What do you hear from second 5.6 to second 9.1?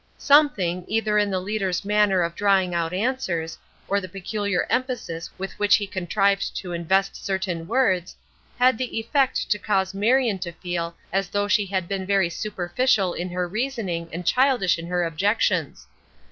he contrived to invest certain words, had the